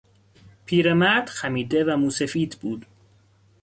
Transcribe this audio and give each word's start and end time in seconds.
پیرمرد 0.65 1.29
خمیده 1.29 1.83
و 1.93 1.97
موسفید 1.97 2.57
بود. 2.61 2.85